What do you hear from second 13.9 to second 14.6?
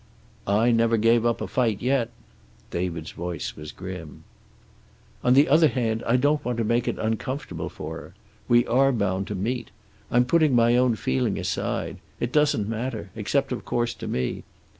to me.